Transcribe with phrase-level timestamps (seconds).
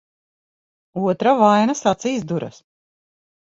[1.09, 2.59] Otra vainas acīs duras.